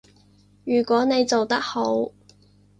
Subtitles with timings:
[0.63, 2.11] 如果你做得好